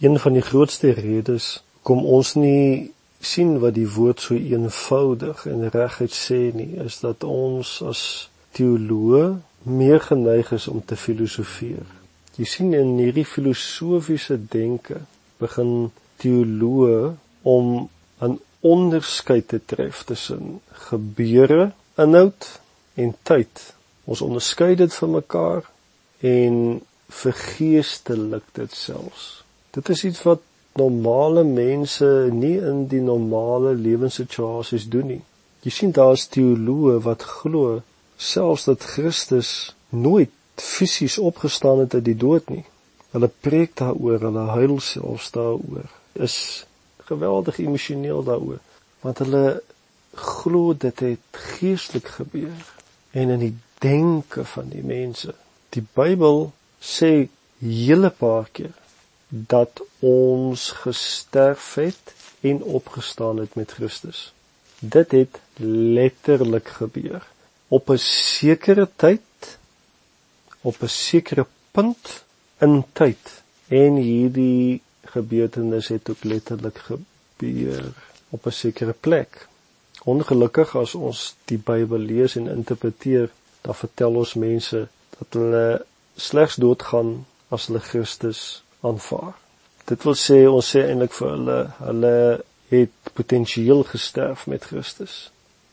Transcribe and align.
een 0.00 0.18
van 0.18 0.32
die 0.36 0.44
grootste 0.44 0.90
redes 0.90 1.62
kom 1.82 2.04
ons 2.04 2.34
nie 2.34 2.92
sien 3.20 3.58
wat 3.62 3.74
die 3.74 3.88
woord 3.88 4.20
so 4.20 4.36
eenvoudig 4.36 5.46
en 5.50 5.68
reguit 5.72 6.12
sê 6.12 6.40
nie, 6.54 6.76
is 6.84 7.00
dat 7.00 7.24
ons 7.24 7.78
as 7.82 8.02
teoloë 8.56 9.36
meer 9.66 10.00
geneig 10.00 10.52
is 10.52 10.68
om 10.68 10.82
te 10.84 10.96
filosofeer. 10.96 11.86
Jy 12.36 12.48
sien 12.48 12.74
in 12.76 12.96
hierdie 13.00 13.24
filosofiese 13.24 14.36
denke 14.52 15.00
begin 15.40 15.90
teoloë 16.22 17.14
om 17.42 17.88
'n 18.20 18.38
onderskeid 18.60 19.48
te 19.48 19.60
tref 19.64 20.02
tussen 20.04 20.60
gebeure, 20.90 21.72
inhoud 21.96 22.60
en 22.94 23.14
tyd. 23.22 23.74
Ons 24.04 24.20
onderskei 24.20 24.74
dit 24.74 24.94
van 24.94 25.10
mekaar 25.10 25.64
en 26.20 26.80
vergeestelik 27.08 28.44
dit 28.52 28.72
selfs. 28.72 29.45
Dit 29.76 29.88
is 29.92 30.04
iets 30.08 30.22
wat 30.24 30.40
normale 30.80 31.42
mense 31.44 32.06
nie 32.32 32.56
in 32.64 32.86
die 32.88 33.00
normale 33.04 33.74
lewenssituasies 33.76 34.86
doen 34.88 35.10
nie. 35.12 35.22
Jy 35.66 35.72
sien 35.72 35.92
daar's 35.92 36.24
teoloë 36.32 36.94
wat 37.04 37.26
glo 37.40 37.82
selfs 38.16 38.64
dat 38.70 38.86
Christus 38.94 39.50
nooit 39.92 40.32
fisies 40.56 41.18
opgestaan 41.20 41.82
het 41.82 41.96
uit 41.98 42.06
die 42.06 42.16
dood 42.16 42.48
nie. 42.48 42.64
Hulle 43.12 43.28
preek 43.28 43.76
daaroor, 43.76 44.24
hulle 44.24 44.46
huil 44.54 44.78
selfs 44.80 45.28
daaroor. 45.36 45.92
Is 46.24 46.38
geweldig 47.10 47.60
emosioneel 47.60 48.24
daaroor, 48.24 48.62
want 49.04 49.20
hulle 49.22 49.44
glo 50.16 50.72
dit 50.72 51.04
het 51.04 51.42
geestelik 51.52 52.08
gebeur 52.16 52.72
en 53.12 53.36
in 53.36 53.44
die 53.44 53.54
denke 53.84 54.48
van 54.56 54.72
die 54.72 54.82
mense. 54.84 55.36
Die 55.76 55.84
Bybel 55.84 56.46
sê 56.80 57.28
hele 57.60 58.10
paar 58.10 58.48
keer 58.52 58.72
dat 59.46 59.82
ons 59.98 60.70
gesterf 60.70 61.74
het 61.74 62.14
en 62.40 62.62
opgestaan 62.62 63.36
het 63.36 63.54
met 63.54 63.72
Christus. 63.72 64.32
Dit 64.78 65.10
het 65.10 65.40
letterlik 65.96 66.68
gebeur 66.68 67.26
op 67.68 67.90
'n 67.90 67.98
sekere 67.98 68.88
tyd 68.96 69.58
op 70.60 70.82
'n 70.82 70.88
sekere 70.88 71.46
punt 71.70 72.24
in 72.58 72.84
tyd 72.92 73.42
en 73.68 73.94
hierdie 73.94 74.82
gebeurtenis 75.04 75.88
het 75.88 76.10
ook 76.10 76.24
letterlik 76.24 76.78
gebeur 76.78 77.92
op 78.28 78.46
'n 78.46 78.50
sekere 78.50 78.94
plek. 79.00 79.48
Ongelukkig 80.04 80.76
as 80.76 80.94
ons 80.94 81.34
die 81.44 81.58
Bybel 81.58 81.98
lees 81.98 82.36
en 82.36 82.48
interpreteer, 82.48 83.30
dan 83.60 83.74
vertel 83.74 84.14
ons 84.14 84.34
mense 84.34 84.88
dat 85.18 85.26
hulle 85.30 85.84
slegs 86.16 86.54
doodgaan 86.54 87.26
as 87.48 87.66
hulle 87.66 87.80
Christus 87.80 88.62
aanvaar. 88.88 89.34
Dit 89.86 90.02
wil 90.06 90.16
sê 90.18 90.38
ons 90.50 90.68
sê 90.74 90.82
eintlik 90.88 91.14
vir 91.18 91.32
hulle 91.34 91.58
hulle 91.78 92.14
het 92.72 93.12
potensieel 93.14 93.84
gesterf 93.86 94.46
met 94.50 94.64
Christus. 94.70 95.16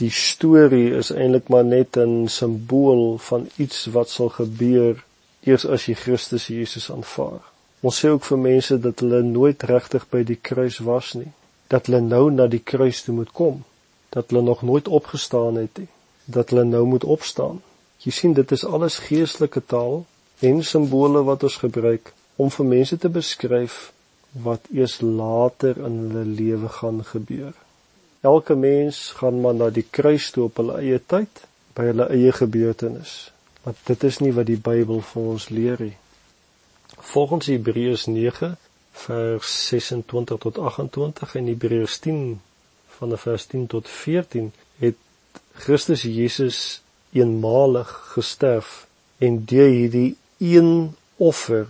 Die 0.00 0.10
storie 0.10 0.90
is 0.98 1.12
eintlik 1.14 1.48
maar 1.48 1.64
net 1.64 1.96
'n 1.96 2.28
simbool 2.28 3.18
van 3.28 3.48
iets 3.56 3.86
wat 3.96 4.08
sal 4.10 4.28
gebeur 4.28 5.04
eers 5.48 5.66
as 5.66 5.86
jy 5.86 5.94
Christus 5.94 6.46
Jesus 6.46 6.90
aanvaar. 6.90 7.40
Ons 7.80 8.00
sê 8.00 8.08
ook 8.08 8.24
vir 8.24 8.38
mense 8.38 8.78
dat 8.80 9.00
hulle 9.00 9.22
nooit 9.22 9.62
regtig 9.62 10.08
by 10.08 10.22
die 10.24 10.40
kruis 10.48 10.78
was 10.78 11.12
nie, 11.14 11.32
dat 11.68 11.86
hulle 11.86 12.00
nou 12.00 12.30
na 12.30 12.46
die 12.46 12.62
kruis 12.72 13.02
toe 13.04 13.14
moet 13.14 13.32
kom, 13.32 13.64
dat 14.10 14.30
hulle 14.30 14.42
nog 14.42 14.62
nooit 14.62 14.88
opgestaan 14.88 15.56
het 15.60 15.78
nie, 15.78 15.88
dat 16.24 16.50
hulle 16.50 16.64
nou 16.64 16.84
moet 16.84 17.04
opstaan. 17.04 17.60
Jy 18.04 18.12
sien 18.12 18.32
dit 18.32 18.52
is 18.52 18.64
alles 18.64 18.98
geestelike 18.98 19.62
taal 19.66 20.04
en 20.40 20.64
simbole 20.64 21.22
wat 21.28 21.42
ons 21.42 21.56
gebruik 21.56 22.12
om 22.36 22.50
vir 22.50 22.66
mense 22.66 22.98
te 22.98 23.08
beskryf 23.08 23.92
wat 24.46 24.66
eers 24.74 25.00
later 25.00 25.78
in 25.86 25.98
hulle 26.02 26.24
lewe 26.24 26.68
gaan 26.68 27.04
gebeur. 27.04 27.52
Elke 28.20 28.54
mens 28.54 29.12
gaan 29.18 29.40
maar 29.40 29.54
na 29.54 29.68
die 29.70 29.86
kruis 29.90 30.30
toe 30.34 30.48
op 30.48 30.56
hulle 30.62 30.78
eie 30.80 30.98
tyd, 30.98 31.44
by 31.76 31.90
hulle 31.90 32.08
eie 32.14 32.32
gebeurtenis. 32.32 33.14
Maar 33.64 33.76
dit 33.84 34.04
is 34.04 34.18
nie 34.24 34.32
wat 34.36 34.48
die 34.50 34.60
Bybel 34.60 35.02
vir 35.12 35.28
ons 35.34 35.48
leer 35.52 35.80
nie. 35.80 35.96
Volgens 37.14 37.50
Hebreërs 37.52 38.06
9 38.06 38.54
vers 39.04 39.52
26 39.68 40.40
tot 40.46 40.58
28 40.58 41.34
en 41.34 41.46
Hebreërs 41.52 41.98
10 42.06 42.20
van 42.96 43.18
vers 43.18 43.46
10 43.52 43.66
tot 43.66 43.88
14 43.88 44.52
het 44.82 44.98
Christus 45.52 46.02
Jesus 46.02 46.58
eenmalig 47.12 47.90
gesterf 48.14 48.86
en 49.18 49.42
deur 49.44 49.70
hierdie 49.70 50.16
een 50.38 50.94
offer 51.16 51.66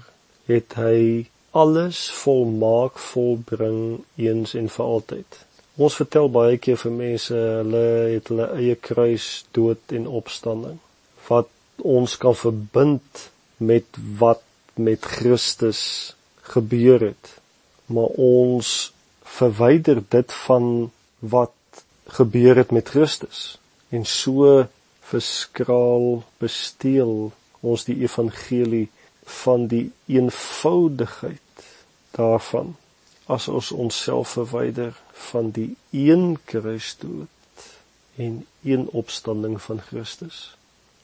het 0.51 0.77
hy 0.79 1.27
alles 1.55 2.11
volmaak 2.11 2.99
volbring 2.99 4.05
eens 4.17 4.55
en 4.59 4.69
vir 4.77 4.85
altyd. 4.85 5.39
Ons 5.75 5.99
vertel 5.99 6.29
baie 6.31 6.59
keer 6.63 6.79
vir 6.79 6.95
mense 6.95 7.35
hulle 7.35 7.85
het 8.15 8.31
hulle 8.31 8.49
eie 8.59 8.75
kruis 8.89 9.29
dood 9.57 9.95
en 9.99 10.11
opstanding 10.21 10.81
wat 11.29 11.51
ons 11.97 12.17
kan 12.23 12.37
verbind 12.39 13.25
met 13.59 13.99
wat 14.21 14.43
met 14.75 15.07
Christus 15.17 15.81
gebeur 16.51 17.01
het. 17.01 17.31
Maar 17.87 18.19
ons 18.19 18.71
verwyder 19.39 20.03
dit 20.11 20.33
van 20.47 20.91
wat 21.19 21.85
gebeur 22.19 22.57
het 22.57 22.71
met 22.71 22.89
Christus 22.89 23.57
en 23.95 24.05
so 24.05 24.67
verskraal 25.11 26.23
besteel 26.43 27.33
ons 27.65 27.87
die 27.89 27.97
evangelie 28.03 28.87
van 29.25 29.67
die 29.67 29.93
eenvoudigheid 30.07 31.41
daarvan 32.11 32.77
as 33.27 33.49
ons 33.49 33.73
onsself 33.73 34.29
verwyder 34.29 35.01
van 35.13 35.51
die 35.51 35.77
een 35.91 36.39
kruisdood 36.45 37.29
en 38.17 38.47
een 38.63 38.89
opstanding 38.89 39.63
van 39.63 39.81
Christus. 39.81 40.57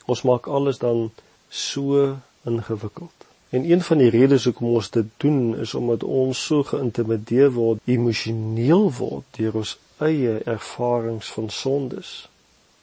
Ons 0.05 0.23
maak 0.23 0.47
alles 0.47 0.79
dan 0.79 1.11
so 1.49 2.17
ingewikkeld. 2.45 3.13
En 3.49 3.71
een 3.71 3.83
van 3.83 3.99
die 3.99 4.11
redes 4.11 4.45
hoekom 4.45 4.69
ons 4.69 4.91
dit 4.91 5.07
doen 5.17 5.57
is 5.59 5.75
omdat 5.75 6.05
ons 6.05 6.45
so 6.45 6.63
geïntimideer 6.63 7.51
word, 7.53 7.81
emosioneel 7.85 8.93
word 8.93 9.25
deur 9.37 9.57
ons 9.63 9.79
eie 9.99 10.39
ervarings 10.45 11.33
van 11.33 11.51
sondes 11.51 12.29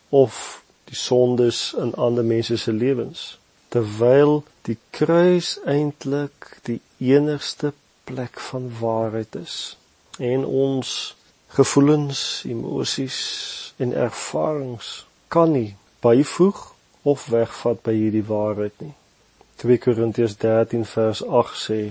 of 0.10 0.64
die 0.84 0.96
sondes 0.96 1.74
in 1.80 1.96
ander 1.96 2.26
mense 2.26 2.58
se 2.58 2.74
lewens 2.74 3.38
terwyl 3.74 4.44
die 4.68 4.78
kruis 4.96 5.58
eintlik 5.66 6.58
die 6.70 6.80
enigste 6.98 7.74
plek 8.08 8.40
van 8.50 8.72
waarheid 8.80 9.36
is 9.36 9.58
en 10.18 10.46
ons 10.46 11.16
gevoelens, 11.58 12.44
emosies 12.48 13.20
en 13.78 13.94
ervarings 13.94 15.06
kan 15.28 15.52
nie 15.52 15.76
byvoeg 16.02 16.64
of 17.08 17.28
wegvat 17.32 17.84
by 17.86 17.94
hierdie 17.96 18.26
waarheid 18.28 18.76
nie. 18.84 18.94
2 19.62 19.78
Korintiërs 19.82 20.38
13 20.42 20.86
vers 20.86 21.24
8 21.24 21.62
sê 21.62 21.82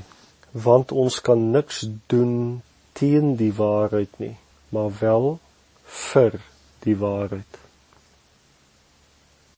want 0.67 0.93
ons 0.93 1.21
kan 1.21 1.51
niks 1.53 1.83
doen 2.13 2.63
teen 2.97 3.35
die 3.37 3.53
waarheid 3.53 4.13
nie, 4.23 4.37
maar 4.73 4.93
wel 5.01 5.39
vir 5.85 6.39
die 6.87 6.97
waarheid. 6.97 7.66